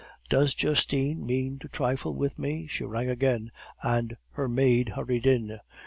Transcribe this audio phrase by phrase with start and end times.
[0.29, 3.51] Does Justine mean to trifle with me?' She rang again;
[4.31, 5.59] her maid hurried in.